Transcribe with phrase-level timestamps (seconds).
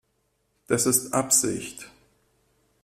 [0.65, 1.91] Das ist Absicht.